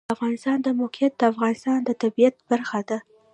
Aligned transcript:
د 0.07 0.11
افغانستان 0.15 0.57
د 0.63 0.67
موقعیت 0.81 1.13
د 1.17 1.21
افغانستان 1.31 1.77
د 1.83 1.89
طبیعت 2.01 2.35
برخه 2.49 2.79
ده. 2.89 2.97